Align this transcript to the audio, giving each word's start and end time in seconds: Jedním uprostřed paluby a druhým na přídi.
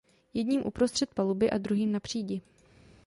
Jedním 0.33 0.65
uprostřed 0.65 1.13
paluby 1.13 1.49
a 1.51 1.57
druhým 1.57 1.91
na 1.91 1.99
přídi. 1.99 2.41